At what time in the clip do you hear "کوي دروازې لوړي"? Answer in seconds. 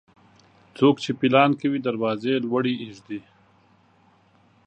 1.61-2.73